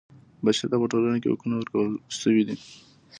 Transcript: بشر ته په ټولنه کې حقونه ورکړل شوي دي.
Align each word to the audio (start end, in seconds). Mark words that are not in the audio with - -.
بشر 0.43 0.67
ته 0.71 0.75
په 0.81 0.85
ټولنه 0.91 1.17
کې 1.21 1.31
حقونه 1.33 1.55
ورکړل 1.57 1.91
شوي 2.19 2.43
دي. 2.47 2.55